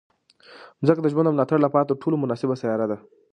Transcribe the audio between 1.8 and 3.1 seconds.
تر ټولو مناسبه سیاره ده.